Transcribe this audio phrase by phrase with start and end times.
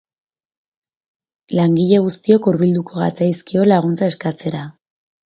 [1.59, 4.65] Langile guztiok hurbilduko gatzaizkio laguntza eskaintzera.